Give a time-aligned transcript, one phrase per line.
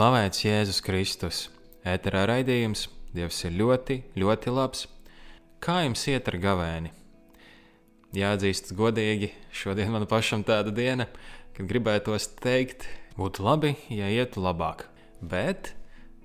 [0.00, 1.38] Slavēts Jēzus Kristus,
[1.84, 4.86] ēterā raidījums Dievs ir ļoti, ļoti labs.
[5.60, 6.92] Kā jums iet ar gavēni?
[8.16, 11.04] Jāatzīst godīgi, šodien man pašam tāda diena,
[11.52, 14.86] kad gribētos teikt, būtu labi, ja ietu labāk.
[15.20, 15.74] Bet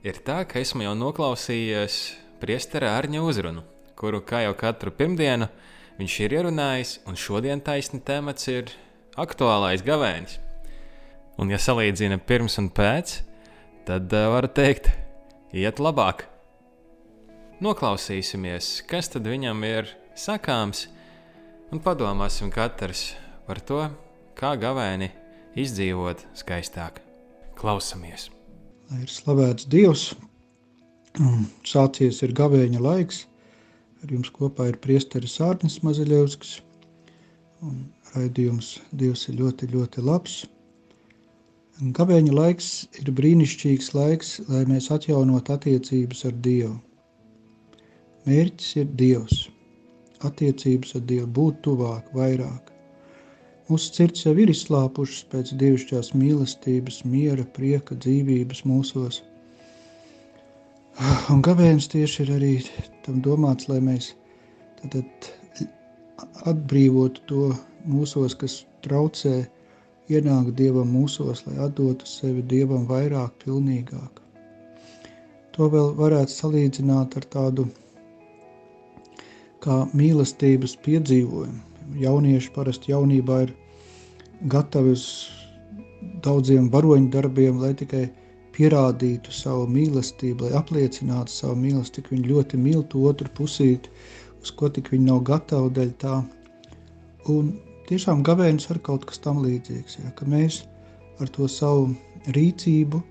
[0.08, 2.00] ir tā, ka esmu jau noklausījies
[2.40, 3.68] priestera Arņa uzrunu,
[4.00, 5.52] kuru kā jau katru pirmdienu
[6.00, 8.72] viņš ir ierunājis, un šodien taisni temats ir
[9.20, 10.40] aktuālais gavēnis.
[11.36, 13.34] Un ja salīdzina pirms un pēc, tad
[13.90, 14.90] uh, varu teikt,
[15.54, 16.26] iet labāk.
[17.64, 20.88] Noklausīsimies, kas tad viņam ir sakāms,
[21.72, 23.14] un padomāsim katrs
[23.48, 23.82] par to,
[24.36, 25.12] kā gavēni
[25.56, 27.00] izdzīvot skaistāk.
[27.56, 28.30] Klausamies!
[28.92, 30.10] Lai ir slavēts Dievs,
[31.66, 33.24] sācies ir gavēņa laiks.
[34.04, 36.60] Ar jums kopā ir priesteris Ārnis Mazaļevskis.
[38.14, 40.44] Raidījums Dievs ir ļoti, ļoti labs.
[41.76, 42.68] Gabeņa laiks
[43.02, 46.78] ir brīnišķīgs laiks, lai mēs atjaunot attiecības ar Dievu.
[48.24, 49.42] Mērķis ir Dievs,
[50.24, 52.72] attiecības ar Dievu, būt tuvāk, vairāk.
[53.68, 59.20] Mūsu sirds jau ir izslāpušas pēc dievišķās mīlestības, miera, prieka, dzīvības mūsos.
[61.34, 62.54] Un gavēns tieši ir arī
[63.04, 64.14] tam domāts, lai mēs
[64.80, 65.28] tad
[66.48, 67.52] atbrīvotu to
[67.84, 69.42] mūsos, kas traucē
[70.12, 74.22] ienāk Dievam mūsos, lai atdotu sevi Dievam vairāk, pilnīgāk.
[75.56, 77.70] To vēl varētu salīdzināt ar tādu
[79.64, 81.62] kā mīlestības piedzīvojumu.
[82.02, 83.54] Jaunieši parasti jaunībā ir
[84.52, 85.06] gatavi uz
[86.26, 88.04] daudziem varoņu darbiem, lai tikai
[88.56, 93.92] pierādītu savu mīlestību, lai apliecinātu savu mīlestību, cik viņi ļoti mīl to otru pusīti,
[94.42, 96.20] uz ko tik viņi nav gatavi dēļ tā.
[97.32, 97.56] Un
[97.90, 100.00] tiešām gavēnis ar kaut kas tam līdzīgs.
[100.04, 100.64] Ja, ka mēs
[101.22, 101.92] ar to savu
[102.36, 103.02] rīcību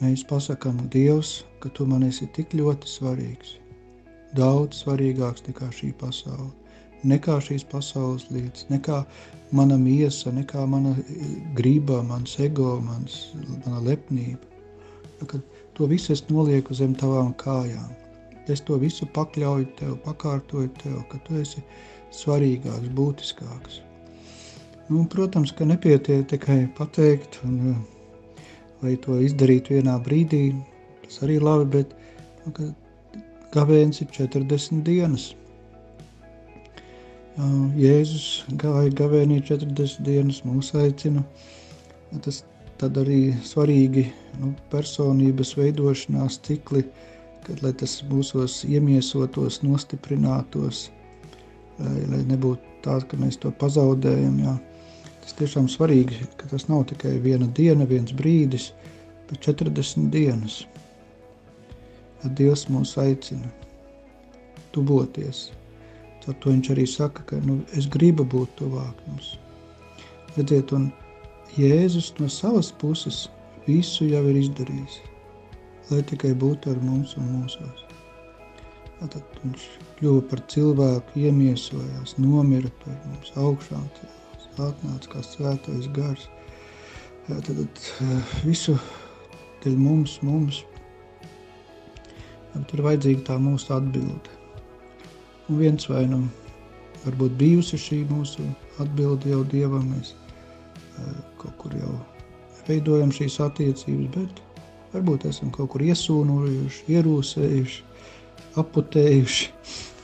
[0.00, 3.56] mēs pasakām Dievs, ka tu man esi tik ļoti svarīgs.
[4.34, 6.50] Daudz svarīgāks nekā šī pasaule.
[7.04, 9.02] Nekā šīs pasaules lietas, nekā
[9.52, 10.94] mana miesa, nekā mana
[11.54, 13.18] grība, mans ego, mans,
[13.66, 14.40] mana lepnība.
[15.20, 15.44] Ja, kad
[15.76, 17.92] to visu es nolieku zem tavām kājām.
[18.48, 21.62] Es to visu pakļauju tev, pakārtoju tev, ka tu esi
[22.12, 23.82] svarīgāks, būtiskāks.
[24.88, 28.42] Nu, protams, ka nepietiek tikai pateikt, un, eh,
[28.82, 30.54] vai to izdarīt vienā brīdī.
[31.04, 31.94] Tas arī ir labi, bet
[32.44, 32.74] nu,
[33.54, 35.32] gavēns ir 40 dienas.
[37.34, 41.24] Jēzus gāja gavēnī 40 dienas, mūs aicina.
[42.22, 42.44] Tas
[42.78, 44.04] tad arī svarīgi
[44.38, 46.84] nu, personības veidošanās cikli,
[47.46, 50.90] kad, lai tas mūsos iemiesotos, nostiprinātos,
[51.80, 54.38] lai, lai nebūtu tā, ka mēs to pazaudējam.
[54.44, 54.54] Jā.
[55.24, 58.66] Tas tiešām svarīgi, ka tas nav tikai viena diena, viens brīdis,
[59.30, 60.58] bet 40 dienas.
[62.20, 63.48] Kad Dievs mūs aicina
[64.74, 65.46] tuvoties,
[66.24, 69.30] tad to viņš arī saka, ka nu, es gribu būt tuvāk jums.
[70.36, 70.90] Redziet, un
[71.56, 73.22] Jēzus no savas puses
[73.64, 74.98] visu jau ir izdarījis,
[75.88, 77.86] lai tikai būtu ar mums un mūsos.
[79.00, 79.64] Tad viņš
[79.96, 84.23] kļuva par cilvēku, iemiesojās, nomira par mums augšām cilvēku
[84.62, 86.28] atnāca kā svētais gars.
[87.26, 87.82] Tad, tad
[88.44, 88.76] visu
[89.64, 90.62] dēļ mums, mums
[92.54, 94.40] jā, ir vajadzīga tā mūsu atbilde.
[95.48, 96.24] Un viens vai nu
[97.04, 98.46] varbūt bijusi šī mūsu
[98.82, 100.14] atbilde jau Dievam, mēs
[101.40, 101.94] kaut kur jau
[102.68, 104.42] veidojam šīs attiecības, bet
[104.94, 107.82] varbūt esam kaut kur iesūnojuši, ierūsējuši,
[108.62, 109.50] aputējuši.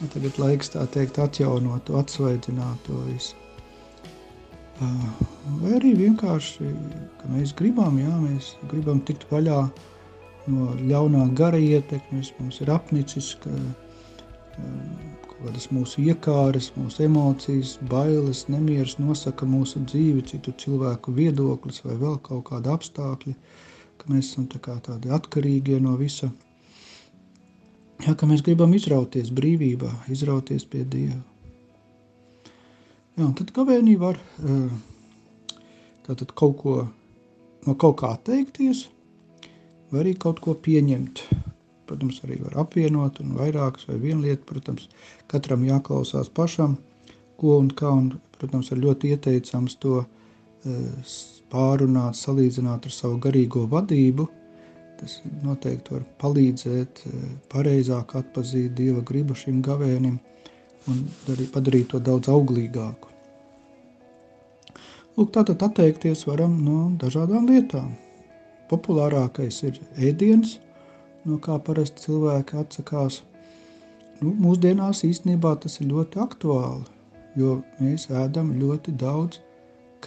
[0.01, 3.40] Tagad laiks tā teikt atjaunot atsvaidzināt to visu.
[4.81, 6.71] Vai arī vienkārši,
[7.21, 9.61] ka mēs gribam, jā, mēs gribam tikt vaļā
[10.49, 13.53] no ļaunā gara ietekmes, mums ir apnicis, ka
[15.27, 21.99] kaut kādas mūsu iekāres, mūsu emocijas, bailes, nemieras nosaka mūsu dzīvi, citu cilvēku viedoklis vai
[22.01, 23.37] vēl kaut kāda apstākļi,
[24.01, 26.31] ka mēs esam tā kā tādi atkarīgie no visa.
[28.01, 31.21] Jā, ka mēs gribam izrauties brīvībā, izrauties pie Dieva.
[33.21, 34.17] Jā, tad kavēnī var
[36.11, 36.73] Tātad kaut ko
[37.69, 38.87] no kaut kā atteikties,
[39.93, 41.21] vai arī kaut ko pieņemt.
[41.87, 44.89] Protams, arī var apvienot un vairākas vai viena lieta, protams,
[45.31, 46.75] katram jāklausās pašam,
[47.39, 48.09] ko un kā, un,
[48.39, 51.13] protams, ir ļoti ieteicams to uh,
[51.55, 54.27] pārunāt, salīdzināt ar savu garīgo vadību.
[54.99, 60.19] Tas noteikti var palīdzēt uh, pareizāk atpazīt Dieva gribu šim gavēnim
[60.91, 61.07] un
[61.55, 63.10] padarīt to daudz auglīgāku.
[65.21, 67.91] Lūk, tātad atteikties varam no dažādām lietām.
[68.71, 70.55] Populārākais ir ēdiens,
[71.29, 73.19] no kā parasti cilvēki atsakās.
[74.23, 76.89] Nu, mūsdienās īstenībā tas ir ļoti aktuāli,
[77.37, 79.43] jo mēs ēdam ļoti daudz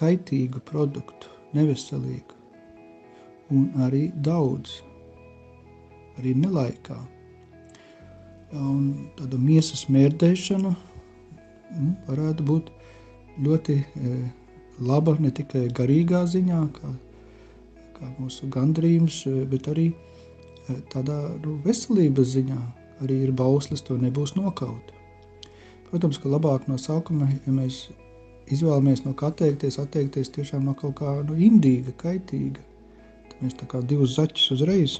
[0.01, 2.41] kaitīgu produktu, neveselīgu,
[3.53, 4.79] un arī daudz,
[6.17, 6.97] arī nelaikā.
[8.57, 12.79] Un tāda miesas mērdēšana nu, varētu būt
[13.45, 14.23] ļoti e,
[14.81, 16.93] laba ne tikai garīgā ziņā, kā,
[17.97, 22.61] kā mūsu gandrījums, bet arī eh, tādā nu, veselības ziņā.
[23.03, 24.93] Arī ir bauslis, to nebūs nokaut.
[25.89, 27.89] Protams, ka labāk no sākuma, ja mēs
[28.53, 32.63] izvēlamies no kā atteikties, atteikties tiešām no kaut kā nu, indīga, kaitīga.
[33.29, 34.99] Tad mēs tā kā divus zaķus uzreiz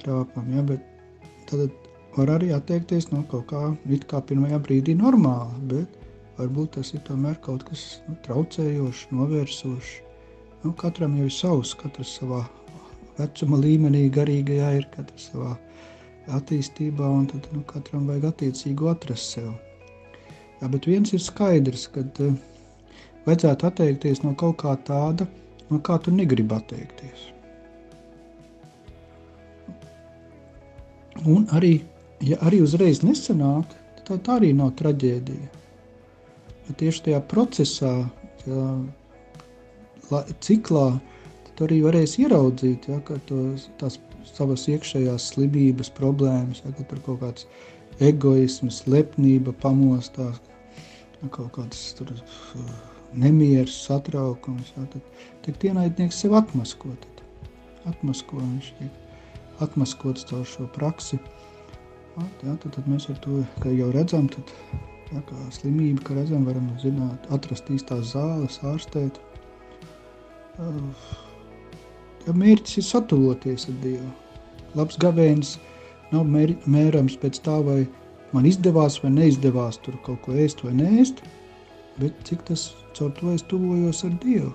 [0.00, 0.82] trāpam, ja, bet
[1.50, 1.70] tad
[2.16, 6.01] var arī atteikties no kaut kā, it kā pirmajā brīdī normāla, bet
[6.38, 9.92] varbūt tas ir tomēr kaut kas nu, traucējošs, novērsošs.
[10.62, 12.44] Nu, katram jau ir savs, katrs savā
[13.18, 15.56] vecuma līmenī, garīgajā ir, katrs savā
[16.38, 19.50] attīstībā, un tad nu, katram vajag attiecīgu atrast sev.
[20.60, 22.36] Jā, bet viens ir skaidrs, ka uh,
[23.26, 25.26] vajadzētu atteikties no kaut kā tāda,
[25.70, 27.26] no kā tu negribi atteikties.
[31.28, 31.74] Un arī,
[32.24, 33.74] ja arī uzreiz nesanāk,
[34.06, 35.61] tad tā arī nav traģēdija
[36.72, 37.92] bet tieši tajā procesā,
[38.40, 38.64] tajā
[40.40, 40.86] ciklā,
[41.52, 43.98] tu arī varēsi ieraudzīt, ja, ka to, tās
[44.32, 47.46] savas iekšējās slimības, problēmas, ja, ka tur kaut kāds
[48.00, 50.40] egoisms, lepnība pamostās,
[51.20, 52.14] ja, kaut kāds tur
[53.12, 55.02] nemieris, satraukums, ja, tad
[55.44, 57.20] tiek ienaidnieks sev atmasko, tad.
[57.90, 61.20] Atmasko, viņš tiek atmaskots caur šo praksi,
[62.16, 64.56] ja, tad, tad mēs ar to, kā jau redzam, tad
[65.12, 69.18] Ja, kā slimība, ka reizēm varam zināt, atrast īstās zāles, ārstēt.
[72.26, 74.08] Ja mērķis ir satuvoties ar Dievu,
[74.78, 75.56] labs gavēnis
[76.12, 77.82] nav mēr, mērams pēc tā, vai
[78.32, 81.20] man izdevās vai neizdevās tur kaut ko ēst vai neēst,
[82.00, 84.54] bet cik tas caur to es tuvojos ar Dievu.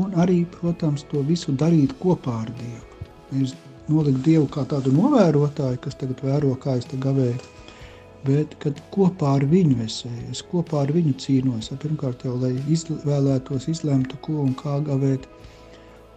[0.00, 3.06] Un arī, protams, to visu darīt kopā ar Dievu.
[3.30, 3.54] Nevis
[3.90, 7.38] nolikt Dievu kā tādu novērotāju, kas tagad vēro, kā es te gavēju,
[8.26, 11.70] bet kad kopā ar viņu es eju, es kopā ar viņu cīnos.
[11.82, 15.28] Pirmkārt, jau lai izvēlētos, izlemtu, ko un kā gavēt.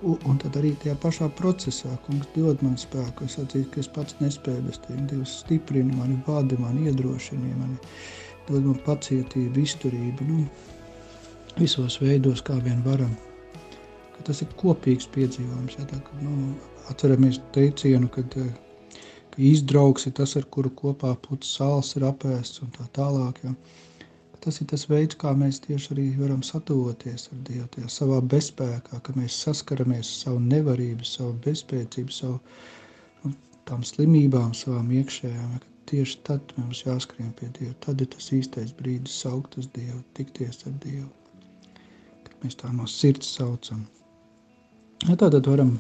[0.04, 3.24] Un, un tad arī tajā pašā procesā, kungs dod man spēku.
[3.30, 5.06] Es atzīstu, ka es pats nespēju bez tiem.
[5.08, 7.80] Dievs stiprina mani, vada mani, iedrošina mani,
[8.50, 10.28] dod man pacietību, izturību.
[10.28, 10.44] Nu,
[11.56, 13.16] visos veidos, kā vien varam.
[14.18, 15.80] Ka tas ir kopīgs piedzīvojums.
[15.80, 16.52] Ja, tā, ka, nu,
[16.92, 18.52] atceramies teicienu, kad uh,
[19.34, 23.42] ka izdraugs ir tas, ar kuru kopā putas sāls ir apēsts un tā tālāk.
[23.44, 23.56] Ja.
[24.44, 29.00] Tas ir tas veids, kā mēs tieši arī varam satuvoties ar Dievu, tajā savā bezspēkā,
[29.06, 32.40] ka mēs saskaramies ar savu nevarību, savu bezspēcību, savu
[33.24, 33.32] nu,
[33.70, 35.54] tām slimībām, savām iekšējām.
[35.56, 35.64] Ja.
[35.94, 37.74] Tieši tad mums jāskrien pie Dieva.
[37.84, 41.10] Tad ir tas īstais brīdis saukt uz Dievu, tikties ar Dievu.
[42.28, 43.84] Kad mēs tā no sirds saucam.
[45.04, 45.76] Ja, tātad varam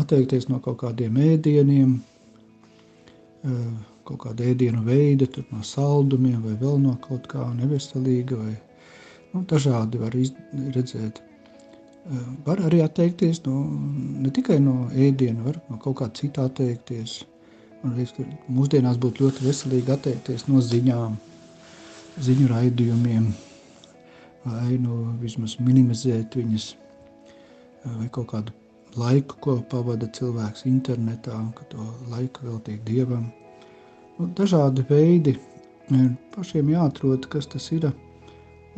[0.00, 1.98] atteikties no kaut kādiem ēdieniem,
[3.42, 8.38] kaut kāda ēdienu veida, no saldumiem vai vēl no kaut kā neveselīga.
[8.40, 8.54] Vai,
[9.34, 10.16] nu, dažādi var
[10.76, 11.22] redzēt.
[12.46, 13.66] Var arī atteikties no,
[14.22, 17.20] ne tikai no ēdiena, var no kaut kā cita atteikties.
[17.82, 21.18] Man liekas, ka mūsdienās būtu ļoti veselīgi atteikties no ziņām,
[22.26, 23.28] ziņu raidījumiem,
[24.48, 26.72] vai nu vismaz minimizēt viņas,
[27.84, 28.56] vai kaut kādu
[28.96, 33.28] laiku, ko pavada cilvēks internetā, un ka to laiku veltīt dievam.
[34.18, 35.36] Nu, dažādi veidi
[36.34, 37.90] pašiem jāatrod, kas tas ir.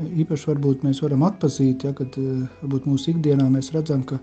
[0.01, 4.17] Īpaši varbūt mēs varam atpazīt, ja, kad varbūt mūsu ikdienā mēs redzam, ka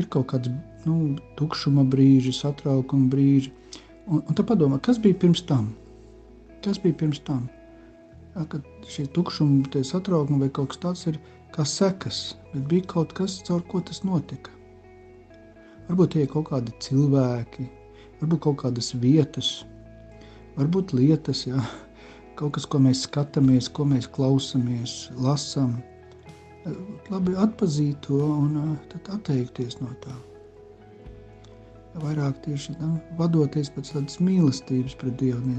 [0.00, 0.52] ir kaut kāds
[0.86, 3.52] nu, tukšuma brīži, satraukuma brīži.
[4.06, 5.68] Un, un tad padomā, kas bija pirms tam?
[6.64, 7.48] Kas bija pirms tam?
[8.36, 11.20] Ja, kad šī tukšuma, tie satraukumi vai kaut kas tāds ir
[11.54, 14.54] kā sekas, bet bija kaut kas, caur ko tas notika.
[15.90, 17.64] Varbūt tie ir kaut kādi cilvēki,
[18.20, 19.64] varbūt kaut kādas vietas,
[20.54, 21.58] varbūt lietas, jā.
[22.38, 25.80] kaut kas, ko mēs skatāmies, ko mēs klausāmies, lasām.
[27.10, 30.14] labi atpazīt to un tad atteikties no tā.
[31.98, 35.56] Vairāk tieši nu, vadoties pēc tādas mīlestības pret Dievu.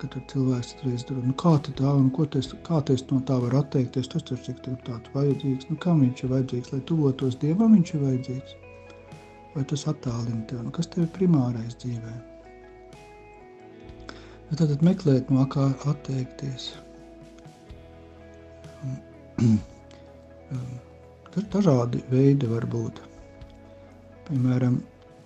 [0.00, 3.36] Kad tur cilvēks reiz tur nu, kā tā, un ko tas, kā tas no tā
[3.42, 5.68] var atteikties, tas taču ir tāds vajadzīgs.
[5.68, 8.56] Nu, kam viņš ir vajadzīgs, lai tuvotos Dievam, viņš ir vajadzīgs?
[9.58, 10.62] Vai tas attālina tevi?
[10.62, 12.12] Nu, kas tev ir primārais dzīvē?
[14.06, 16.68] Nu, tad meklēt, no kā atteikties.
[21.54, 23.00] Dažādi veidi var būt.
[24.28, 24.76] Piemēram,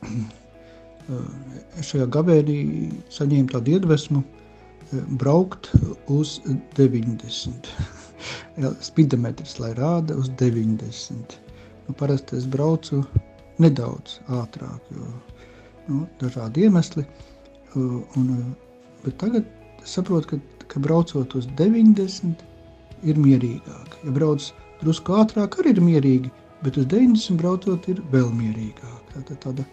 [1.91, 2.57] šajā gavēnī
[3.12, 4.23] saņēmu tādu iedvesmu
[5.21, 5.69] braukt
[6.15, 6.39] uz
[6.79, 7.69] 90.
[8.89, 11.37] Spidometrs, lai rāda uz 90.
[11.85, 13.03] Nu, parasti es braucu
[13.61, 15.09] nedaudz ātrāk, jo
[15.88, 17.04] nu, dažādi iemesli.
[17.76, 18.54] Un,
[19.04, 19.47] bet tagad
[19.82, 22.44] es saprotu, ka, ka braucot uz 90
[23.09, 23.97] ir mierīgāk.
[24.06, 24.50] Ja brauc
[24.82, 26.32] drusku ātrāk, arī ir mierīgi,
[26.62, 29.16] bet uz 90 braucot ir vēl mierīgāk.
[29.16, 29.66] Tā, tāda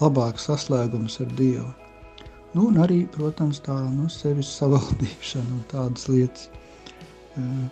[0.00, 1.70] labāka saslēgums ar Dievu.
[2.54, 6.50] Nu, un arī, protams, tā nu, sevis savaldīšana un tādas lietas.
[7.34, 7.64] Uh,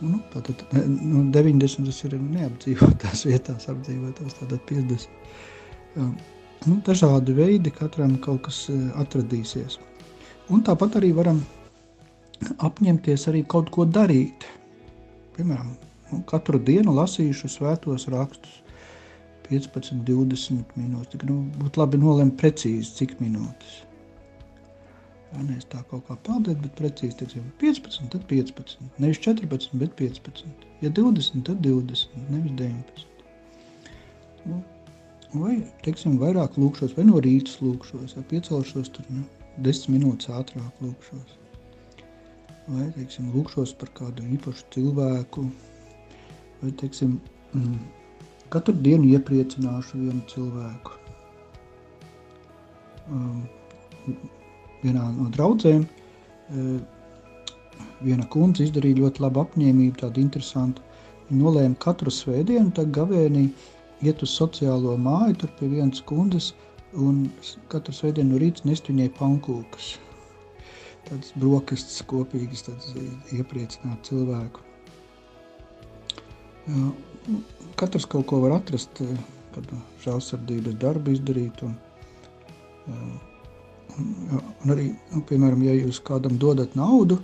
[0.00, 5.08] nu, tātad, nu, 90 tas ir neapdzīvotās vietās, apdzīvotās tātad 50.
[5.96, 6.10] Uh,
[6.66, 9.78] nu, dažādi veidi, katram kaut kas uh, atradīsies.
[10.50, 11.42] Un tāpat arī varam
[12.64, 14.46] apņemties arī kaut ko darīt.
[15.36, 15.74] Piemēram,
[16.10, 18.58] nu, katru dienu lasīšu svētos rakstus
[19.50, 21.22] 15, 20 minūtes.
[21.26, 23.80] Nu, būtu labi nolemt precīzi, cik minūtes.
[25.30, 28.80] Ja, nevis tā kaut kā peldēt, bet precīzi teiksim, 15, tad 15.
[28.98, 30.64] Nevis 14, bet 15.
[30.82, 33.04] Ja 20, tad 20, nevis 19.
[34.50, 34.58] Nu,
[35.36, 39.22] vai, teiksim, vairāk lūkšos, vai no rīta lūkšos, vai piecelšos tur nu,
[39.62, 41.36] 10 minūtes ātrāk lūkšos.
[42.70, 45.46] Vai, teiksim, lūkšos par kādu īpašu cilvēku,
[46.64, 47.20] vai, teiksim,
[47.54, 47.78] mm,
[48.50, 50.98] katru dienu iepriecināšu vienu cilvēku.
[53.10, 53.42] Um,
[54.84, 55.84] vienā no draudzēm.
[58.00, 60.84] Viena kundze izdarīja ļoti labu apņēmību, tādu interesantu.
[61.28, 63.44] Viņa nolēma katru svētdienu, tad gavēnī
[64.06, 66.52] iet uz sociālo māju, tur pie vienas kundzes,
[66.96, 67.26] un
[67.70, 69.92] katru svētdienu no rīta nest viņai pankūkas.
[71.06, 72.90] Tādas brokastis kopīgas, tādas
[73.36, 74.64] iepriecināt cilvēku.
[76.70, 76.90] Nu,
[77.80, 79.00] katrs kaut ko var atrast,
[79.54, 79.72] kad
[80.04, 81.76] žēlsardības darbu izdarīt, un
[84.00, 87.20] Un arī, nu, piemēram, ja jūs kādam dodat naudu,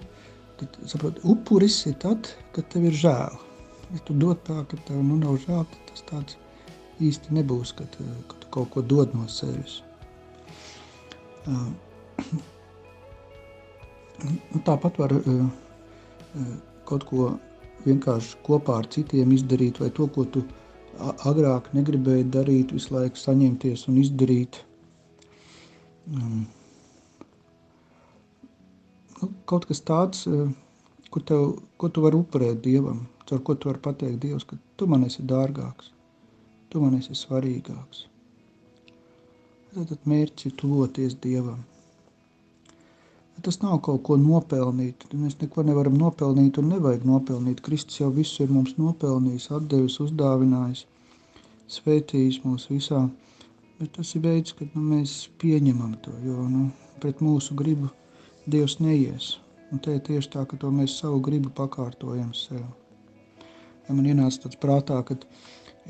[0.60, 3.36] tad saprot, upuris ir tad, kad tev ir žēl.
[3.94, 6.38] Ja tu dod tā, ka tev nu, nav žēl, tad tas tāds
[7.04, 9.80] īsti nebūs, kad, kad tu kaut ko dod no sevis.
[11.46, 11.70] Uh,
[14.68, 15.44] tāpat var uh,
[16.88, 17.34] kaut ko
[17.86, 20.42] vienkārši kopā ar citiem izdarīt, vai to, ko tu
[21.28, 24.62] agrāk negribēji darīt, visu laiku saņemties un izdarīt.
[26.06, 26.46] Um,
[29.20, 30.48] nu, kaut kas tāds, eh,
[31.10, 31.46] ko, tev,
[31.80, 35.22] ko tu vari upurēt Dievam, ar ko tu vari pateikt Dievs, ka tu man esi
[35.22, 35.90] dārgāks,
[36.70, 38.04] tu man esi svarīgāks.
[39.76, 41.64] Tad mērķis ir tuvoties Dievam.
[43.44, 45.04] Tas nav kaut ko nopelnīt.
[45.12, 47.60] Mēs neko nevaram nopelnīt un nevajag nopelnīt.
[47.60, 50.86] Kristus jau visu ir mums nopelnījis, atdevis, uzdāvinājis,
[51.76, 53.02] svētījis mūs visā.
[53.76, 56.70] Bet tas ir veids, kad nu, mēs pieņemam to, jo nu,
[57.02, 57.92] pret mūsu gribu
[58.46, 59.36] Dievs neies.
[59.74, 62.62] Un te ir tieši tā, ka to mēs savu gribu pakārtojam sev.
[63.88, 65.16] Ja man ienāca tāds prātā, ka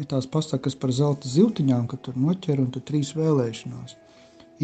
[0.01, 3.97] ir tās pasakas par zelta ziltiņām, ka tur noķer un tur trīs vēlēšanās.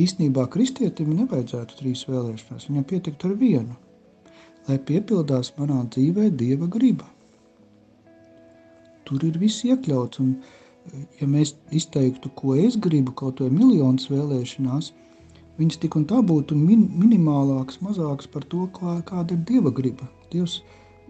[0.01, 3.77] Īsnībā kristietim nevajadzētu trīs vēlēšanās, viņam pietikt ar vienu,
[4.69, 7.09] lai piepildās manā dzīvē Dieva griba.
[9.05, 10.37] Tur ir viss iekļauts, un
[11.21, 14.93] ja mēs izteiktu, ko es gribu, kaut vai miljonus vēlēšanās,
[15.61, 20.09] viņas tik un tā būtu min, minimālākas, mazākas par to, kā, kāda ir Dieva griba.
[20.32, 20.61] Dievs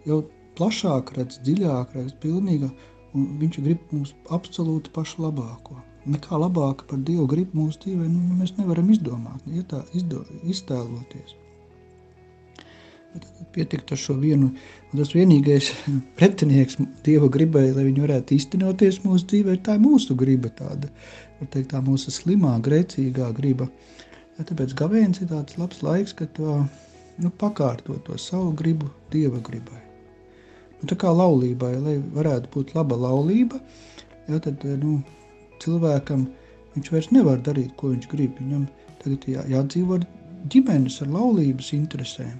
[0.08, 0.22] jau
[0.58, 2.70] plašāk redz, dziļāk redz, pilnīga,
[3.16, 5.78] un viņš grib mums absolūti pašu labāko.
[6.10, 11.36] Nekā labāka par Dievu gribu mūsu dzīvē, nu, mēs nevaram izdomāt, ja tā izdo, iztēloties.
[13.12, 14.48] Bet pietikt ar šo vienu,
[14.90, 15.70] un tas vienīgais
[16.18, 20.90] pretinieks Dieva gribai, lai viņi varētu iztenoties mūsu dzīvē, tā ir mūsu griba tāda,
[21.38, 23.68] var teikt, tā mūsu slimā, grēcīgā griba.
[23.68, 24.01] Uh,
[24.38, 26.62] Ja, tāpēc gavēnis ir tāds labs laiks, kad to
[27.20, 29.80] nu, pakārto to savu gribu dieva gribai.
[30.80, 33.60] Nu, tā kā laulībai, lai varētu būt laba laulība,
[34.28, 34.96] ja, tad nu,
[35.62, 36.24] cilvēkam
[36.74, 38.40] viņš vairs nevar darīt, ko viņš grib.
[38.40, 38.64] Viņam
[39.02, 40.08] tagad jā, jādzīvo ar
[40.52, 42.34] ģimenes, ar laulības interesēm.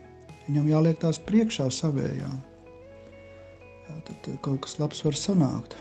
[0.49, 2.41] Viņam jāliek tās priekšā savējām.
[3.89, 5.77] jā, tad kaut kas labs var sanākt.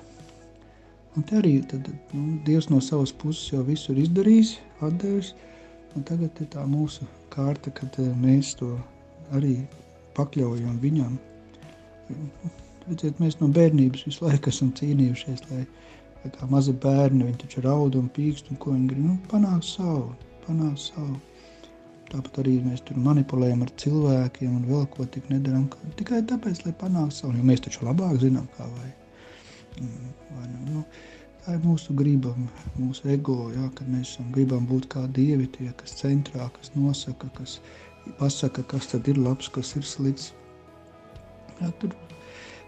[1.18, 5.34] Un te arī tad, nu, Dievs no savas puses jau visu ir izdarījis, atdevis.
[5.92, 8.72] Tagad ir tā mūsu kārta, kad mēs to
[9.36, 9.58] arī
[10.16, 11.18] pakļaujam viņam.
[12.88, 15.66] Redziet, mēs no bērnības visu laiku esam cīnījušies, lai
[16.38, 20.14] kā mazi bērni, viņi taču raud un pīkst, un ko viņi grib, nu, panākt savu,
[20.46, 21.20] panākt savu.
[22.12, 25.70] Tāpat arī mēs tur manipulējam ar cilvēkiem un vēl ko tik nedaram,
[26.00, 28.98] tikai tāpēc, lai panāktu savu, jo mēs taču labāk zinām, kā vajag.
[29.80, 30.84] Mm, vai, nu, nu,
[31.46, 32.34] tā ir mūsu griba,
[32.78, 37.60] mūsu ego, jā, kad mēs gribam būt kā dievi, tie, kas centrā, kas nosaka, kas
[38.20, 40.32] pasaka, kas tad ir labs, kas ir slikts.
[41.62, 41.94] Jā, tur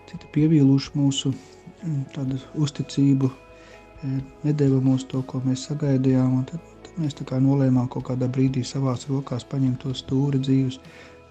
[0.10, 4.12] citi pievīluši mūsu mm, tādu uzticību, e,
[4.46, 8.30] nedēva mums to, ko mēs sagaidījām, un tad, tad mēs tā kā nolēmām kaut kādā
[8.30, 10.80] brīdī savās rokās paņemt to stūri dzīves,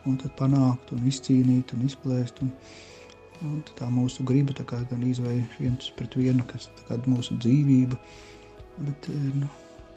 [0.07, 2.51] un tad panākt un izcīnīt un izplēst, un,
[3.47, 7.99] un tā mūsu griba tā kā gan izvēja viens pret vienu, kas kā mūsu dzīvība,
[8.79, 9.51] bet, e, nu,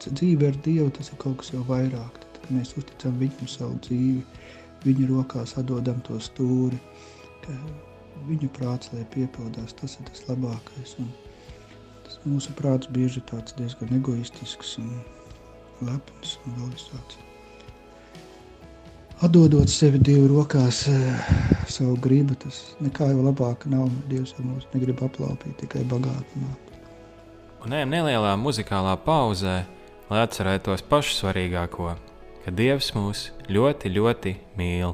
[0.06, 4.24] dzīve ar Dievu tas ir kaut kas jau vairāk, tad, mēs uzticam viņam savu dzīvi,
[4.86, 6.80] viņa rokās atdodam to stūri,
[7.44, 7.54] ka
[8.26, 10.96] viņa prāts, lai piepildās, tas ir tas labākais.
[11.02, 11.12] Un
[12.06, 14.92] tas mūsu prāts bieži ir diezgan egoistisks un
[15.86, 17.25] lepns un vēl visāds.
[19.24, 20.82] Atdodot sevi Dievu rokās,
[21.72, 23.88] savu gribu, tas nekā jau labāk nav.
[24.10, 26.74] Dievs jau mūs negrib aplaupīt, tikai bagātināt.
[27.64, 29.56] Un ejam nelielā muzikālā pauzē,
[30.10, 31.96] lai atcerētos pašu svarīgāko,
[32.44, 34.92] ka Dievs mūs ļoti, ļoti mīl.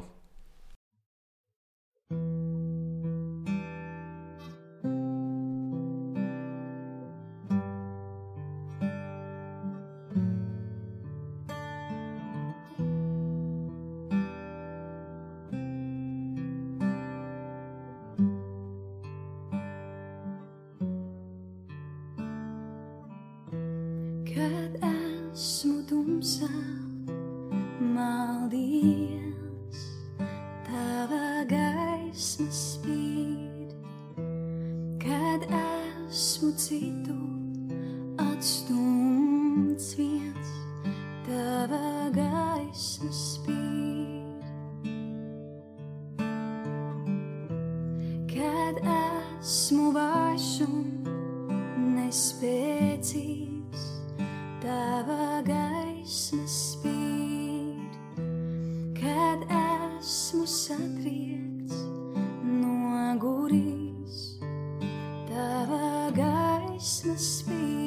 [66.73, 67.82] priceless speed.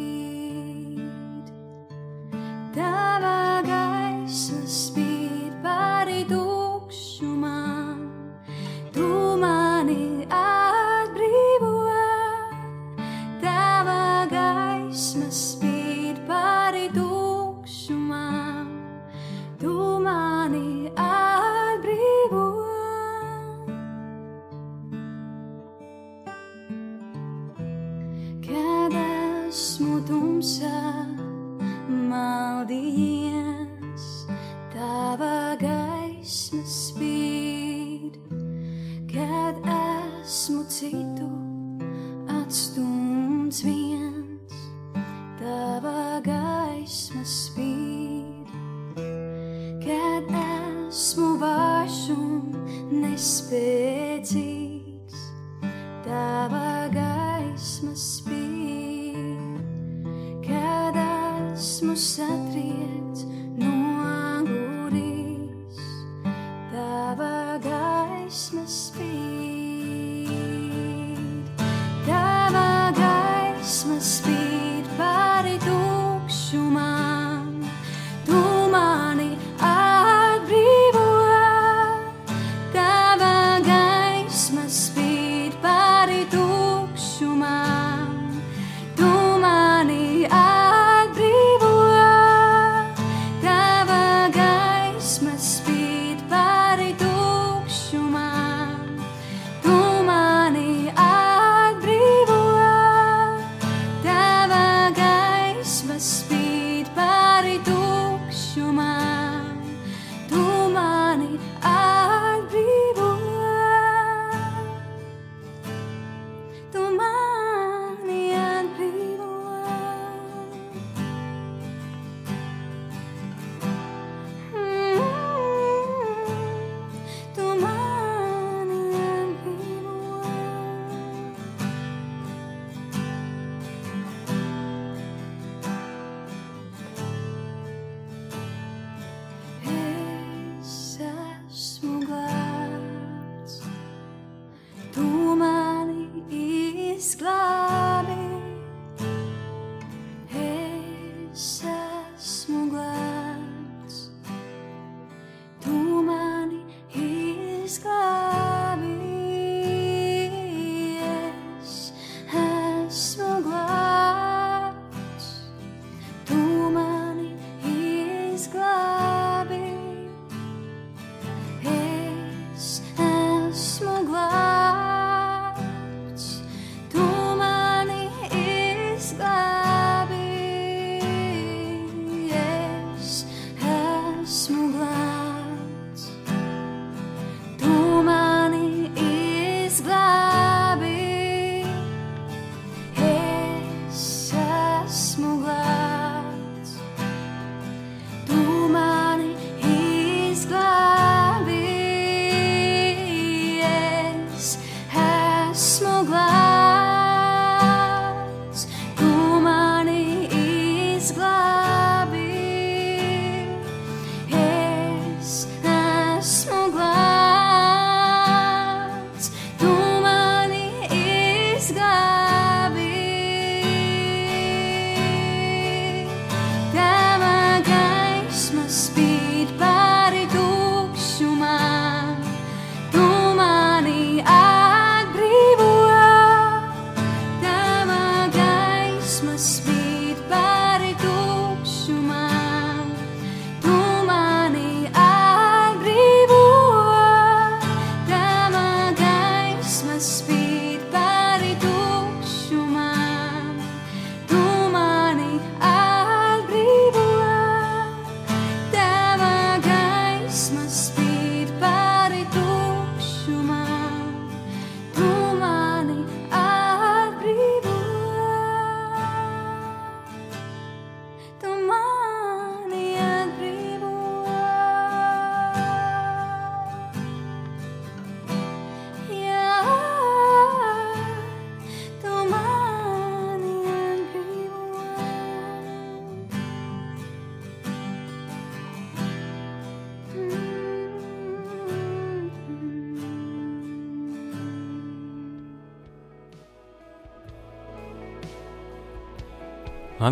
[75.37, 77.06] care duc și umani.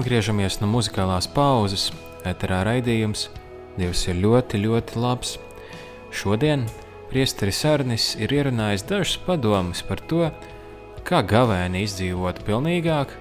[0.05, 1.87] Atgriežamies no muzikālās pauzes.
[2.29, 3.23] Eterā raidījums
[3.79, 5.31] Dievs ir ļoti, ļoti labs.
[6.12, 6.67] Šodien
[7.09, 10.27] Priesteris Arnis ir ierunājis dažus padomus par to,
[11.09, 13.14] kā gavēni izdzīvot pilnīgāk,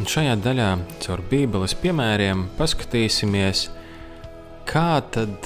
[0.00, 0.70] un šajā daļā
[1.04, 3.66] caur Bībeles piemēriem paskatīsimies,
[4.64, 5.36] kā tad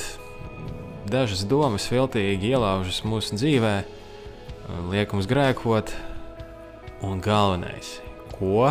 [1.11, 3.75] dažas domas viltīgi ielaužas mūsu dzīvē,
[4.95, 5.91] liek mums grēkot,
[7.11, 7.97] un galvenais,
[8.39, 8.71] ko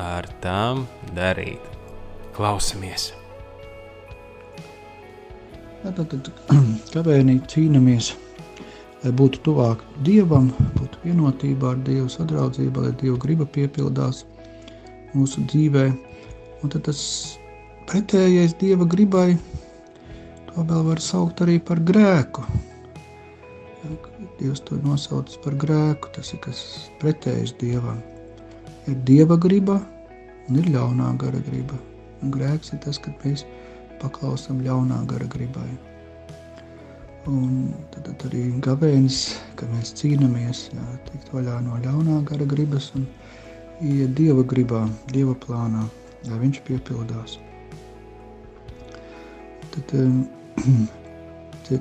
[0.00, 0.84] ar tām
[1.16, 1.62] darīt.
[2.36, 3.12] Klausamies!
[5.86, 6.30] Tad, tad
[6.92, 8.10] kavēnī cīnāmies,
[9.04, 14.24] lai būtu tuvāk Dievam, būtu vienotībā ar Dievu, sadraudzība, lai Dieva griba piepildās
[15.14, 15.86] mūsu dzīvē.
[16.64, 17.00] Un tad tas
[17.86, 19.36] pretējais Dieva gribai,
[20.50, 22.44] to vēl var saukt arī par grēku.
[24.40, 26.66] Dievs to nosauc par grēku, tas ir kas
[27.00, 28.02] pretējs Dievam.
[28.86, 29.80] Ir Dieva griba
[30.46, 31.78] un ir ļaunā gara griba.
[32.22, 33.42] Un grēks ir tas, kad mēs
[34.00, 35.68] paklausām ļaunā gara gribai.
[37.26, 39.24] Un tad, tad arī gavēnis,
[39.58, 43.08] ka mēs cīnāmies, jā, tikt vaļā no ļaunā gara gribas un
[43.82, 45.82] iet Dieva gribā, Dieva plānā,
[46.30, 47.40] lai viņš piepildās.
[49.74, 50.62] Tad, tad,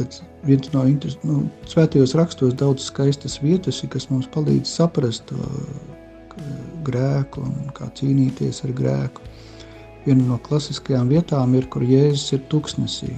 [0.00, 0.18] tad
[0.50, 0.82] viens no
[1.22, 1.38] nu,
[1.70, 5.38] svētajos rakstos daudz skaistas vietas, kas mums palīdz saprast to
[6.86, 9.26] grēku un kā cīnīties ar grēku.
[10.06, 13.12] Viena no klasiskajām vietām ir, kur Jēzus ir tuksnesī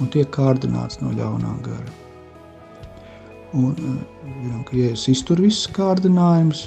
[0.00, 1.94] un tiek kārdināts no ļaunā gara.
[3.56, 3.72] Un,
[4.42, 6.66] zinām, ka Jēzus iztur visus kārdinājumus,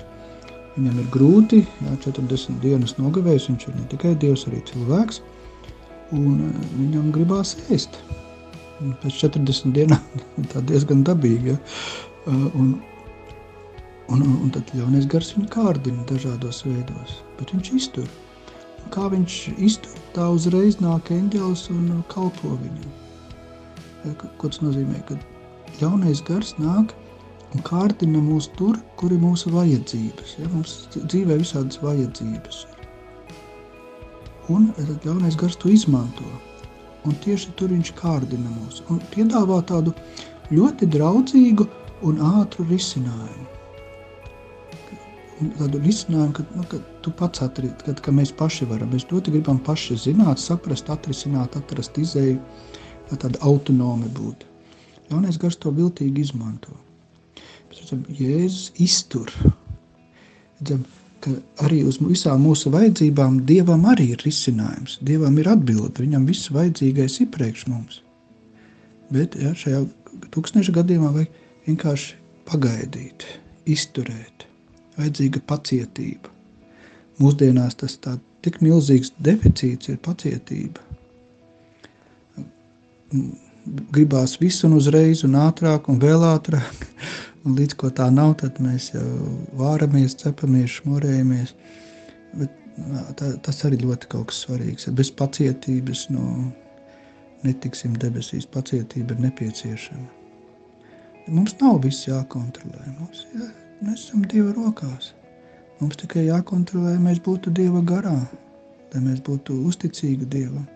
[0.79, 5.17] Viņam ir grūti, jā, 40 dienas nogavējis, viņš ir ne tikai Dievs, arī cilvēks,
[6.15, 7.97] un eh, viņam gribās ēst.
[8.79, 10.21] Un pēc 40 dienām
[10.53, 11.57] tā diezgan dabīgi, ja?
[12.29, 12.45] Eh,
[14.09, 18.07] un, un, un tad ļaunais gars viņu kārdina dažādos veidos, bet viņš iztur.
[18.83, 24.17] Un kā viņš iztur, tā uzreiz nāk eņģelis un kalpo viņam.
[24.39, 25.03] Ko tas nozīmē?
[25.07, 25.19] Ka
[25.81, 26.93] ļaunais gars nāk
[27.53, 30.37] un kārdina mūs tur, kur ir mūsu vajadzības.
[30.39, 30.49] Ja?
[30.53, 32.79] Mums dzīvē visādas vajadzības ir.
[34.49, 34.71] Un
[35.05, 36.25] ļaunais gars to izmanto.
[37.07, 39.93] Un tieši tur viņš kārdina mūs un piedāvā tādu
[40.51, 41.67] ļoti draudzīgu
[42.09, 43.58] un ātru risinājumu.
[45.39, 48.91] Tādu risinājumu, ka, nu, ka tu pats atrast, kad, ka mēs paši varam.
[48.91, 52.35] Mēs ļoti gribam paši zināt, saprast, atrisināt, atrast izēju,
[53.13, 54.43] tāda autonoma būt.
[55.09, 56.75] Jaunais gars to viltīgi izmanto.
[57.71, 59.31] Redzam, Jēzus iztur.
[60.59, 60.83] Redzam,
[61.23, 61.33] ka
[61.65, 64.99] arī uz visām mūsu vajadzībām Dievam arī ir risinājums.
[65.05, 68.03] Dievam ir atbilde, viņam viss vajadzīgais ir priekš mums.
[69.13, 69.85] Bet ja, šajā
[70.35, 73.25] tūkstneša gadījumā vajag vienkārši pagaidīt,
[73.69, 74.48] izturēt.
[74.99, 76.31] Vajadzīga pacietība.
[77.19, 80.83] Mūsdienās tas tā tik milzīgs deficīts ir pacietība.
[83.95, 86.85] Gribās visu un uzreiz un ātrāk un vēl ātrāk.
[87.47, 89.03] Un līdz ko tā nav, tad mēs jau
[89.55, 91.53] vāramies, cepamies, šmurējamies.
[92.35, 92.57] Bet,
[93.15, 94.89] tā, tas arī ļoti kaut kas svarīgs.
[94.97, 96.25] Bez pacietības no,
[97.47, 98.47] netiksim debesīs.
[98.51, 100.07] Pacietība ir nepieciešama.
[101.31, 102.91] Mums nav viss jākontrolē.
[102.97, 103.47] Mums, jā,
[103.83, 105.13] mēs esam Dieva rokās.
[105.79, 108.17] Mums tikai jākontrolē, lai mēs būtu Dieva garā,
[108.93, 110.67] lai mēs būtu uzticīgi Dievam.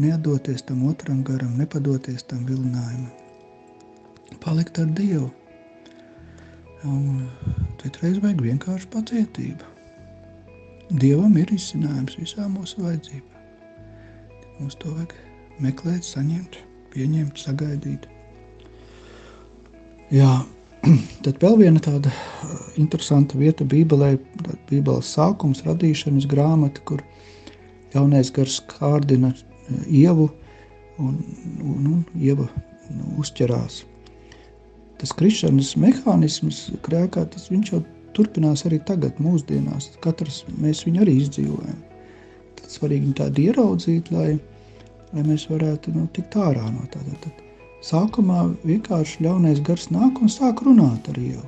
[0.00, 3.12] Neatdoties tam otram garam, nepadoties tam vilinājumam.
[4.44, 5.30] Palikt ar Dievu
[6.86, 7.24] Un
[7.80, 9.70] citreiz vajag vienkārši pacietību.
[11.02, 13.46] Dievam ir izcinājums visām mūsu vajadzībām.
[14.58, 15.14] Mums to vajag
[15.64, 16.60] meklēt, saņemt,
[16.92, 18.06] pieņemt, sagaidīt.
[20.14, 20.44] Jā,
[21.26, 24.14] tad vēl viena tāda uh, interesanta vieta Bībelē,
[24.70, 27.02] Bībeles sākums, radīšanas grāmata, kur
[27.94, 30.30] jaunais gars kārdina uh, ievu
[31.02, 31.20] un,
[31.60, 32.48] un, un ieva
[32.90, 33.84] nu, uzķerās
[35.00, 37.82] tas krišanas mehānisms grēkā, tas viņš jau
[38.16, 39.90] turpinās arī tagad, mūsdienās.
[40.04, 41.80] Katrs mēs viņu arī izdzīvojam.
[42.56, 44.30] Tad svarīgi tādu ieraudzīt, lai,
[45.12, 47.18] lai mēs varētu nu, tikt ārā no tāda.
[47.26, 47.45] Tad
[47.84, 51.44] sākumā vienkārši ļaunais gars nāk un sāk runāt ar Dievu.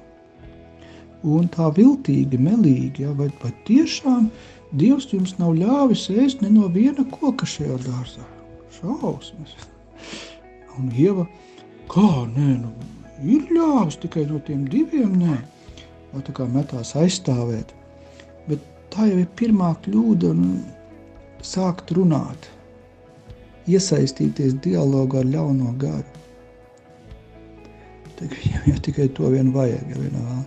[1.26, 4.28] Un tā viltīgi, melīgi, ja, vai, vai tiešām
[4.78, 8.24] Dievs jums nav ļāvis ēst ne no viena koka šajā dārzā.
[8.76, 9.54] Šausmas.
[10.78, 11.24] Un Ieva,
[11.90, 12.72] kā, nē, nu,
[13.24, 15.16] ir ļāvis tikai no tiem diviem.
[15.18, 15.38] Nē,
[16.12, 17.72] vai tā kā metās aizstāvēt.
[18.48, 18.62] Bet
[18.92, 20.60] tā jau ir pirmā kļūda un
[21.44, 22.50] sākt runāt,
[23.68, 26.06] iesaistīties dialogā ar ļauno garu.
[28.18, 29.92] Viņam jau tikai to vien vajag.
[29.92, 30.38] Ja vienā,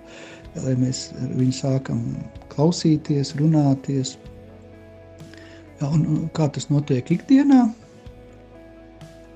[0.66, 1.06] lai mēs
[1.38, 2.04] viņu sākam
[2.52, 4.18] klausīties, runāties.
[5.80, 7.64] Ja, un kā tas notiek ikdienā?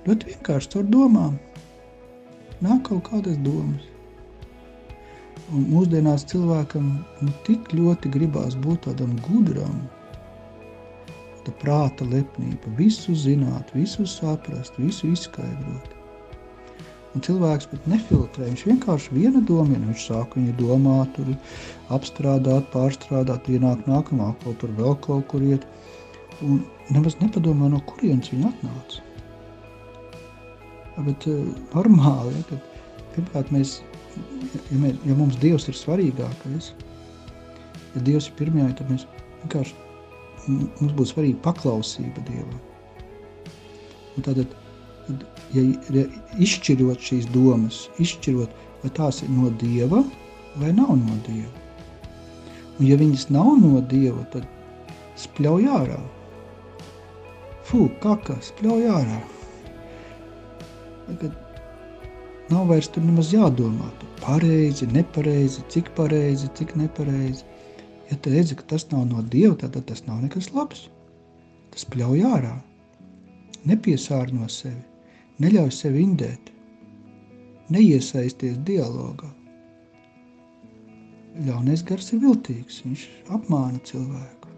[0.05, 1.37] Ļoti vienkārši caur domām.
[2.61, 3.87] Nāk kaut kādas domas.
[5.53, 6.85] Un mūsdienās cilvēkam
[7.21, 9.83] nu, tik ļoti gribās būt tādam gudram,
[11.45, 15.95] tā prāta lepnība, visu zināt, visu saprast, visu izskaidrot.
[17.15, 18.49] Un cilvēks pat nefiltrē.
[18.49, 21.31] Viņš vienkārši viena doma, viņš sāk viņu domāt, tur
[21.95, 25.63] apstrādāt, pārstrādāt, ienāk nākamā, kaut tur vēl kaut kur iet.
[26.43, 29.05] Un nemaz nepadomā, no kurienes viņa atnāca.
[31.07, 32.67] Bet uh, normāli, ja, kad
[33.15, 33.77] pirmkārt mēs,
[34.17, 36.73] ja, mēs, ja mums Dievs ir svarīgākais,
[37.95, 39.07] ja Dievs ir pirmajā, tad mēs
[39.45, 39.84] vienkārši,
[40.47, 42.59] mums būs svarīga paklausība Dievam.
[44.15, 44.41] Un tad,
[45.07, 46.05] tad ja,
[46.41, 48.51] izšķirot šīs domas, izšķirot,
[48.83, 50.03] vai tās ir no Dieva
[50.61, 51.63] vai nav no Dieva.
[52.79, 54.47] Un ja viņas nav no Dieva, tad
[55.19, 56.01] spļauj ārā.
[57.65, 59.21] Fū, kaka, spļauj ārā.
[61.07, 63.89] Tagad nav vairs tur nemaz jādomā.
[64.01, 67.47] Tur pareizi, nepareizi, cik pareizi, cik nepareizi.
[68.09, 70.87] Ja tu redzi, ka tas nav no Dieva, tad tas nav nekas labs.
[71.73, 72.57] Tas pļauj ārā.
[73.65, 74.83] Nepiesārņo sevi
[75.41, 76.51] neļauj sev indēt,
[77.73, 79.31] neiesaisties dialogā.
[81.45, 83.03] Ļaunais gars ir viltīgs, viņš
[83.35, 84.53] apmāna cilvēku.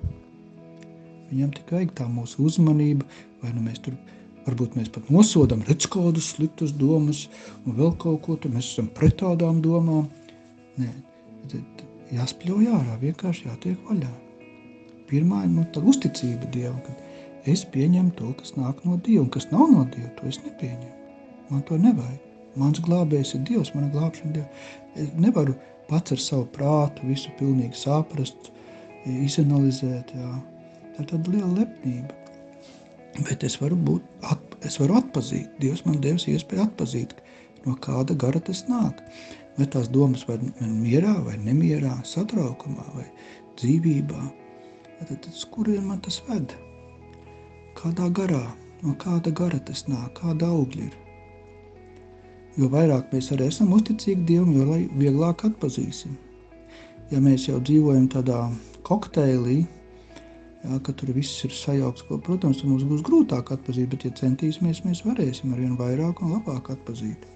[1.32, 3.08] Viņam tikai vajag tā mūsu uzmanība,
[3.42, 3.98] vai nu mēs tur,
[4.46, 7.26] varbūt mēs pat nosodam, redz kādus sliktus domas,
[7.66, 10.06] un vēl kaut ko, tur mēs esam pret tādām domām.
[10.78, 10.94] Nē,
[12.16, 14.12] jāspļauj ārā, vienkārši jātiek vaļā.
[15.08, 19.48] Pirmā ir nu, uzticība Dievam, kad es pieņemu to, kas nāk no Dieva, un kas
[19.54, 20.94] nav no Dieva, to es nepieņemu.
[21.50, 22.24] Man to nevajag.
[22.58, 24.48] Mans glābējs ir Dievs, mana glābšana Dieva.
[25.00, 25.56] Es nevaru
[25.88, 28.52] pats ar savu prātu visu pilnīgi saprast,
[29.08, 30.32] izanalizēt, jā.
[30.96, 32.16] Tā ir tāda liela lepnība.
[33.28, 37.16] Bet es varu, būt, at, es varu atpazīt, Dievs man devis iespēju atpazīt,
[37.66, 39.02] no kāda gara tas nāk.
[39.58, 43.08] Vai tās domas vai mierā, vai nemierā, satraukumā, vai
[43.58, 44.22] dzīvībā.
[45.00, 46.54] Tad, tad kurien man tas ved?
[47.78, 48.44] kādā garā,
[48.82, 50.96] no kāda gara tas nāk, kāda augļa ir.
[52.58, 56.16] Jo vairāk mēs arī esam uzticīgi Dievam, jo vieglāk atpazīsim.
[57.12, 58.40] Ja mēs jau dzīvojam tādā
[58.88, 59.60] kokteilī,
[60.64, 64.84] jā, ka tur viss ir sajaukts, ko, protams, mums būs grūtāk atpazīt, bet ja centīsimies,
[64.88, 67.30] mēs varēsim arvien vairāk un labāk atpazīt.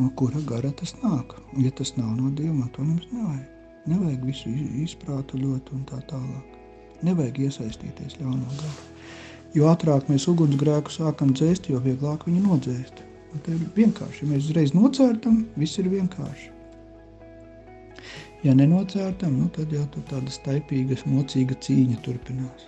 [0.00, 1.34] No kura gara tas nāk?
[1.60, 3.48] Ja tas nav no Dieva, to mums nevajag.
[3.90, 4.52] Nevajag visu
[4.84, 6.54] izprātuļot un tā tālāk.
[7.04, 8.72] Nevajag iesaistīties ļaunā garā.
[9.56, 13.02] Jo ātrāk mēs ugunsgrēku sākam dzēst, jo vieglāk viņu nodzēst.
[13.34, 14.24] Un tā ir vienkārši.
[14.24, 16.48] Ja mēs uzreiz nocērtam, viss ir vienkārši.
[18.46, 22.66] Ja nenocērtam, nu, tad jau tāda staipīga, mocīga cīņa turpinās.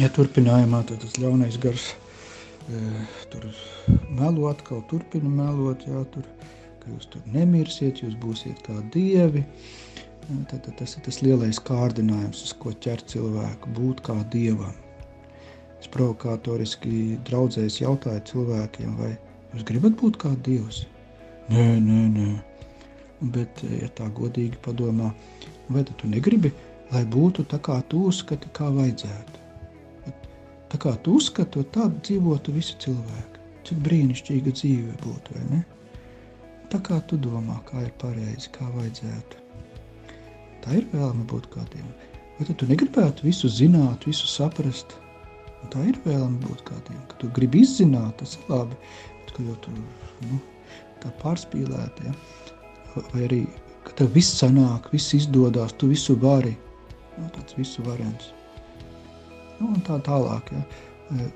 [0.00, 1.94] Ja turpinājumā tad tas ļaunais gars
[3.32, 3.48] tur
[4.10, 6.26] melo atkal, turpina melot, jā, tur,
[6.82, 9.44] ka jūs tur nemirsiet, jūs būsiet kā dievi,
[10.50, 14.74] Tad, tad tas ir tas lielais kārdinājums, uz ko ķer cilvēku, būt kā dievam.
[15.82, 19.10] Es provokatoriski draudzēs jautāju cilvēkiem, vai
[19.50, 20.84] jūs gribat būt kā dievs?
[21.50, 22.28] Nē, nē, nē.
[23.34, 25.10] Bet, ja tā godīgi padomā,
[25.74, 26.52] vai tu negribi,
[26.94, 29.31] lai būtu tā, kā tu uzskati, kā vajadzētu?
[30.72, 33.40] Tā kā tu uzskati, tā dzīvotu visi cilvēki.
[33.68, 35.60] Cik brīnišķīga dzīve būtu, vai ne?
[36.72, 39.42] Tā kā tu domā, kā ir pareizi, kā vajadzētu.
[40.64, 41.92] Tā ir vēlme būt kādiem.
[42.38, 44.96] Vai tu negribētu visu zināt, visu saprast?
[45.60, 47.04] Un tā ir vēlme būt kādiem.
[47.10, 48.78] Ka tu gribi izzināt, tas ir labi.
[49.20, 50.40] Bet, ka jau tu nu,
[51.04, 52.16] tā pārspīlēti, ja?
[53.12, 53.42] vai arī,
[53.84, 56.56] ka tev viss sanāk, viss izdodas, tu visu vari.
[57.18, 58.32] Nu, tāds visu varens.
[59.62, 60.50] Nu, un tā tālāk.
[60.50, 61.28] Ja?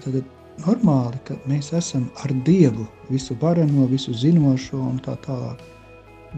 [0.00, 0.22] Tad
[0.64, 5.60] normāli, ka mēs esam ar Dievu, visu vareno, visu zinošo un tā tālāk.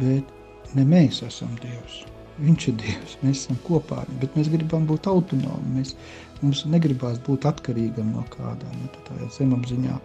[0.00, 2.02] Bet ne mēs esam Dievs.
[2.42, 5.76] Viņš ir Dievs, mēs esam kopā, bet mēs gribam būt autonomi.
[5.78, 5.94] Mēs,
[6.42, 10.00] mums negribās būt atkarīgam no kādām nu, tā tādā zemapziņā.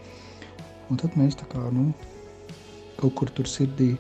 [0.92, 1.90] Un tad mēs tā kā, nu,
[3.02, 3.96] kaut kur tur sirdī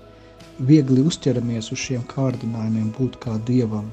[0.62, 3.90] viegli uzķeramies uz šiem kārdinājumiem būt kā Dievam.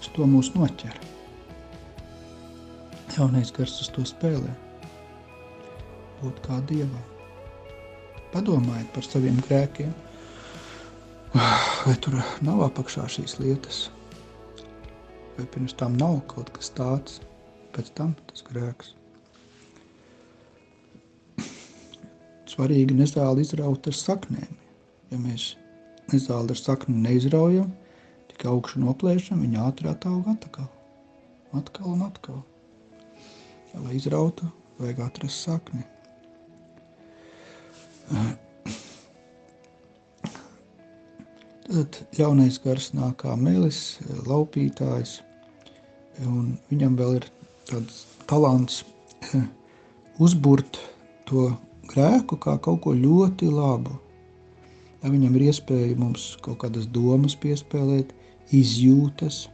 [0.00, 1.11] Uz to mūs noķer.
[3.16, 4.54] Jaunais gars uz to spēlē.
[6.22, 7.10] Būt kā Dievam.
[8.32, 9.92] Padomājiet par saviem grēkiem–
[11.32, 13.86] Vai tur nav apakšā šīs lietas?
[15.38, 17.22] Vai pirms tam nav kaut kas tāds,
[17.72, 18.90] pēc tam tas grēks?
[22.52, 24.60] Svarīgi nezāli izraut ar saknēm.
[25.12, 25.54] Ja mēs
[26.12, 27.70] Zāle ar sakni neizraujam,
[28.28, 30.66] tikai augšu noplēšam, viņa ātri attaug atkal.
[31.56, 32.42] Atkal un atkal.
[33.72, 34.46] Lai izrautu,
[34.78, 35.82] vajag atrast sakni.
[41.72, 45.20] Tad jaunais gars nāk kā melis, laupītājs,
[46.28, 47.28] un viņam vēl ir
[47.70, 48.82] tāds talants
[50.24, 50.80] uzburt
[51.30, 51.48] to
[51.88, 53.96] grēku kā kaut ko ļoti labu.
[55.02, 58.12] Ja viņam ir iespēja mums kaut kādas domas piespēlēt,
[58.54, 59.46] izjūtas,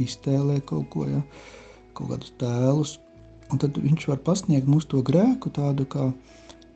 [0.00, 1.20] iztēlēt kaut ko, ja,
[1.96, 2.94] kaut kādus tēlus,
[3.52, 6.08] un tad viņš var pasniegt mums to grēku tādu kā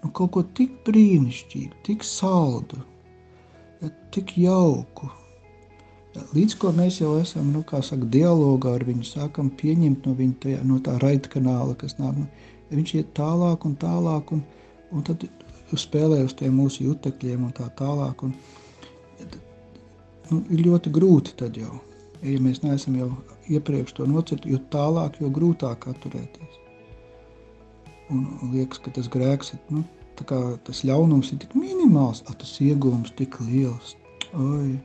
[0.03, 2.81] nu, kaut ko tik brīnišķīgu, tik saldu,
[3.83, 5.11] ja, tik jauku.
[6.17, 10.39] Ja, līdz ko mēs jau esam nu, saka, dialogā ar viņu, sākam pieņemt no, viņa,
[10.45, 12.17] tajā, no tā raidkanāla, kas nāk.
[12.17, 12.29] Nu,
[12.73, 14.45] viņš iet tālāk un tālāk, un,
[14.93, 15.27] un tad
[15.77, 18.25] spēlē uz tiem mūsu jutekļiem un tā tālāk.
[18.25, 18.35] Un,
[20.31, 21.81] nu, ir ļoti grūti tad jau,
[22.23, 23.13] ja mēs neesam jau
[23.53, 26.59] iepriekš to nocirti, jo tālāk, jo grūtāk atturēties.
[28.13, 29.85] Un liekas, ka tas grēks ir nu,
[30.29, 33.95] kā, tas ļaunums ir tik minimāls, a, tas iegūms tik liels.
[34.35, 34.79] Oi.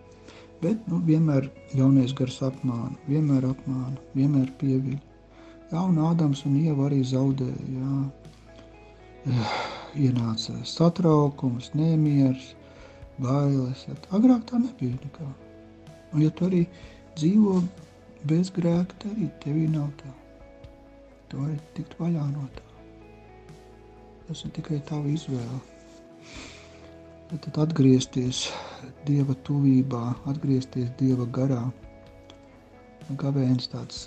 [0.64, 5.00] Bet nu, vienmēr jaunais gars apmāna, vienmēr apmāna, vienmēr pieviļ.
[5.74, 7.64] Jā, un Ādams un Ieva arī zaudēja.
[7.78, 9.40] Jā.
[10.04, 12.54] Ienāca satraukums, nemieris,
[13.22, 13.86] bailes.
[14.16, 15.28] Agrāk tā nebija nekā.
[16.14, 16.64] Un ja tu arī
[17.18, 17.60] dzīvo
[18.30, 20.12] bez grēka, tad arī tevī nav tā.
[21.30, 22.66] Tu vari tikt vaļā no tā.
[24.28, 25.60] Tas ir tikai tava izvēle.
[27.34, 28.46] Tad atgriezties
[29.08, 31.64] Dieva tuvībā, atgriezties Dieva garā.
[33.20, 34.06] Gavēns tāds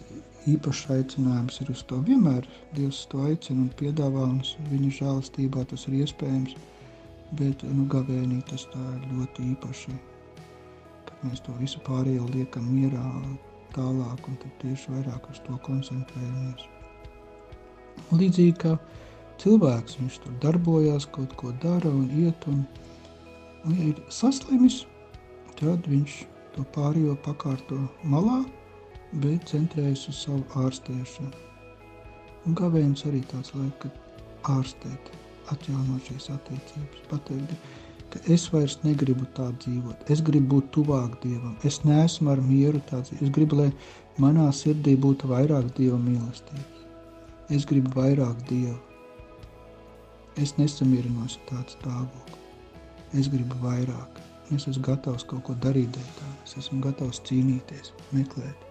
[0.49, 1.99] īpašs aicinājums ir uz to.
[2.07, 2.47] Vienmēr
[2.77, 6.55] Dievs to aicina un piedāvā, un viņa žēlastībā tas ir iespējams.
[7.37, 9.99] Bet nu, gavēnī tas tā ir ļoti īpaši.
[11.11, 13.03] Kad mēs to visu pārējo liekam mierā
[13.77, 16.67] tālāk un tad tieši vairāk uz to koncentrējamies.
[18.17, 18.75] Līdzīgi kā
[19.43, 22.65] cilvēks, viņš tur darbojās, kaut ko dara un iet, un,
[23.65, 24.83] un ja ir saslimis,
[25.61, 26.21] tad viņš
[26.57, 28.43] to pārējo pakārto malā,
[29.23, 31.45] bet centrējas uz savu ārstēšanu.
[32.47, 35.11] Un gavēns arī tāds laiks, kad ārstēt,
[35.53, 37.73] atjaunot šīs attiecības, pateikt,
[38.13, 42.83] ka es vairs negribu tā dzīvot, es gribu būt tuvāk Dievam, es neesmu ar mieru
[42.91, 43.71] tāds, es gribu, lai
[44.23, 46.85] manā sirdī būtu vairāk Dieva mīlestības,
[47.57, 48.79] es gribu vairāk Dievu,
[50.37, 52.41] Es nesamierinos ar tādu stāvokli.
[53.17, 54.19] Es gribu vairāk.
[54.53, 56.29] Es esmu gatavs kaut ko darīt dēļ tā.
[56.45, 58.67] Es esmu gatavs cīnīties, meklēt.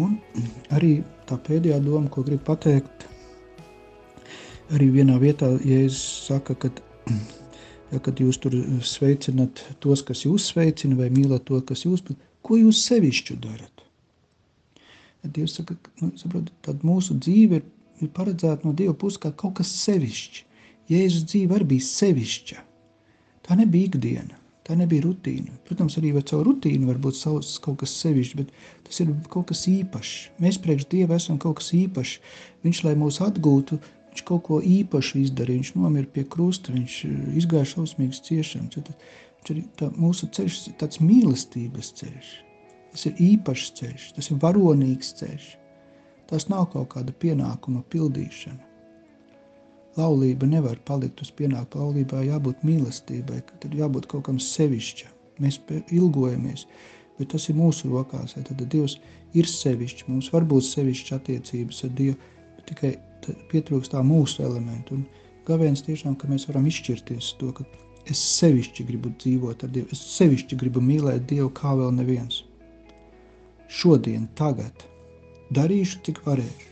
[0.00, 0.16] Un
[0.78, 0.94] arī
[1.28, 3.04] tā pēdējā doma, ko gribu pateikt,
[4.72, 6.72] arī vienā vietā, ja es saku, ka
[8.02, 12.02] kad jūs tur sveicinat tos, kas jūs sveicina, vai mīlat to, kas jūs,
[12.44, 13.70] ko jūs sevišķu darat?
[15.24, 17.64] Dievs saka, nu, saprot, tad mūsu dzīve ir
[18.02, 20.42] ir paredzēta no Dieva puses kā kaut kas sevišķs.
[20.92, 22.62] Jēzus dzīve arī bija sevišķa.
[23.44, 25.54] Tā nebija ikdiena, tā nebija rutīna.
[25.68, 28.52] Protams, arī caur rutīnu var būt savs, kaut kas sevišķs, bet
[28.88, 30.14] tas ir kaut kas īpašs.
[30.44, 32.18] Mēs priekš Dieva esam kaut kas īpašs.
[32.64, 33.80] Viņš, lai mūs atgūtu,
[34.14, 35.64] viņš kaut ko īpašu izdarīja.
[35.64, 38.76] Viņš nomira pie krusta, viņš eh, izgāja šausmīgas ciešanas.
[38.78, 42.30] Viņš ir tā, mūsu ceļš, tāds mīlestības ceļš.
[42.94, 45.48] Tas ir īpašs ceļš, tas ir varonīgs ceļš.
[46.30, 48.62] Tas nav kaut kāda pienākuma pildīšana.
[49.98, 51.90] Laulība nevar palikt uz pienākumu.
[51.90, 55.10] Laulībā jābūt mīlestībai, kad ir jābūt kaut kam sevišķam.
[55.42, 55.58] Mēs
[55.90, 56.68] ilgojamies,
[57.18, 58.36] bet tas ir mūsu rokās.
[58.38, 59.00] Tad Dievs
[59.34, 60.06] ir sevišķs.
[60.06, 62.16] Mums var būt sevišķas attiecības ar Dievu,
[62.56, 62.94] bet tikai
[63.50, 64.98] pietrūkst tā mūsu elementu.
[64.98, 65.04] Un
[65.48, 67.66] gavēns tiešām, ka mēs varam izšķirties to, ka
[68.10, 69.88] es sevišķi gribu dzīvot ar Dievu.
[69.92, 72.42] Es sevišķi gribu mīlēt Dievu kā vēl neviens.
[73.68, 74.84] Šodien, tagad,
[75.56, 76.70] darīšu, cik varēšu.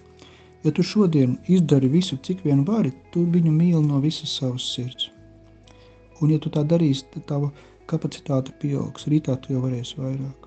[0.63, 5.09] Ja tu šodien izdari visu, cik vien vari, tu viņu mīli no visas savas sirds.
[6.23, 7.49] Un ja tu tā darīsi, tad tava
[7.91, 10.47] kapacitāte pieaugs, rītā tu jau varēsi vairāk.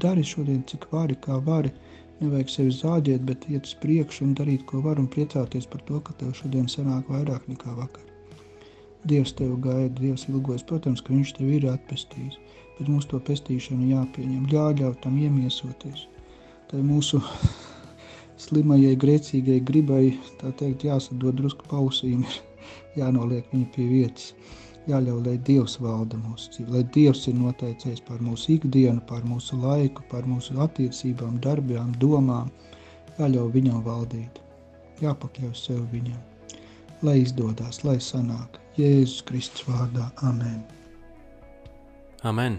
[0.00, 1.74] Dari šodien, cik vari, kā vari,
[2.22, 6.00] nevajag sevi zāģēt, bet iet uz priekšu un darīt, ko var un priecāties par to,
[6.06, 8.04] ka tev šodien sanāk vairāk nekā vakar.
[9.04, 12.38] Dievs tevi gaida, Dievs ilgojas, protams, ka viņš tevi ir atpestījis,
[12.78, 16.06] bet mums to pestīšanu jāpieņem, jāļauj tam iemiesoties.
[16.70, 17.20] Tai mūsu
[18.46, 20.04] slimajai, grēcīgai gribai,
[20.40, 22.24] tā teikt, jāsadod drusku pausīm,
[23.00, 24.32] jānoliek viņa pie vietas,
[24.90, 29.58] jāļauj, lai Dievs valda mūsu dzīvi, lai Dievs ir noteicējis par mūsu ikdienu, par mūsu
[29.62, 32.50] laiku, par mūsu attiecībām, darbiem, domām,
[33.18, 34.40] jāļauj viņam valdīt,
[35.04, 36.20] jāpakļauj sev viņam,
[37.06, 40.10] lai izdodās, lai sanāk, Jēzus Kristus vārdā.
[40.26, 40.62] Amen.
[42.26, 42.58] Amen!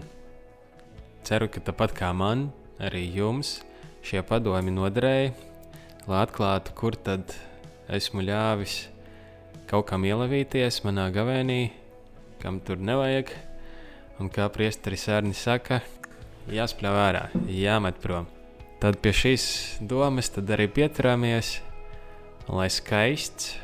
[1.26, 2.48] Ceru, ka tāpat kā man,
[2.78, 3.58] arī jums
[4.06, 5.32] šie padomi noderēja,
[6.06, 7.34] lai atklātu, kur tad
[7.90, 8.84] esmu ļāvis
[9.66, 11.85] kaut kam ielavīties manā gavēnī,
[12.42, 13.32] kam tur nevajag.
[14.20, 15.82] Un kā priesteris Arnis saka,
[16.48, 18.28] jāspļauj ārā, jāmet prom.
[18.80, 19.44] Tad pie šīs
[19.80, 21.58] domas arī pieturamies,
[22.48, 23.56] lai skaists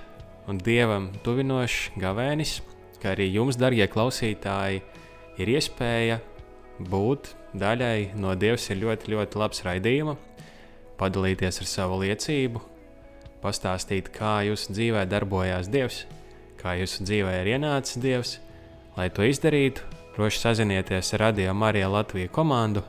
[0.48, 2.60] un dievam tuvinošs gavēnis,
[3.02, 4.82] kā arī jums, darbie klausītāji,
[5.40, 6.20] ir iespēja
[6.80, 10.16] būt daļai no Dievs ir ļoti, ļoti labs raidījuma,
[11.00, 12.62] padalīties ar savu liecību,
[13.42, 16.04] pastāstīt, kā jūsu dzīvē darbojās Dievs,
[16.60, 18.38] kā jūsu dzīvē ir ienācis Dievs.
[18.92, 19.86] Lai to izdarītu,
[20.16, 22.82] droši sazinieties ar Radio Mariju Latviju komandu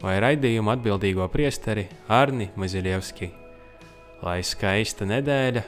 [0.00, 3.28] vai raidījumu atbildīgo priesteri Arni Maziļevski.
[4.24, 5.66] Lai skaista nedēļa,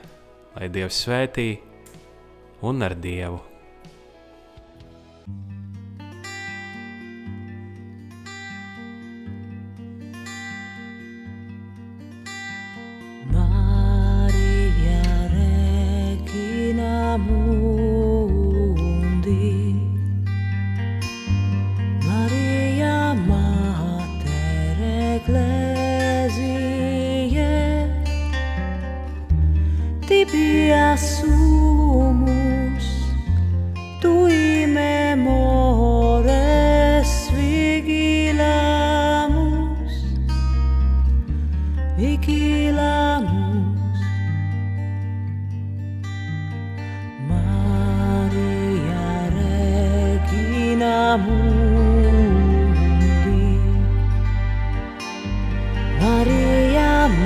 [0.57, 1.49] lai Dievs svētī
[2.65, 3.43] un ar Dievu!